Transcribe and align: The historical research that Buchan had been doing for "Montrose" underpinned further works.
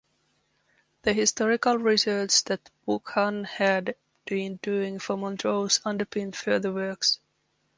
The 1.03 1.13
historical 1.13 1.77
research 1.77 2.43
that 2.45 2.71
Buchan 2.87 3.43
had 3.43 3.95
been 4.25 4.55
doing 4.63 4.97
for 4.97 5.15
"Montrose" 5.15 5.79
underpinned 5.85 6.35
further 6.35 6.73
works. 6.73 7.19